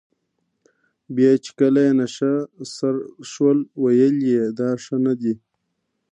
بیا 1.15 1.31
چې 1.43 1.51
کله 1.59 1.79
یې 1.85 1.93
نشه 1.99 2.31
سر 2.75 2.95
شول 3.31 3.59
ویل 3.83 4.17
یې 4.31 4.43
دا 4.59 4.69
ښه 4.83 4.97
نه 5.05 5.13
دي. 5.21 5.33